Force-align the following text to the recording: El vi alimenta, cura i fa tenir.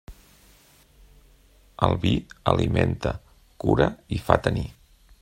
El 1.87 1.93
vi 2.05 2.13
alimenta, 2.53 3.15
cura 3.65 3.91
i 4.19 4.23
fa 4.29 4.43
tenir. 4.49 4.69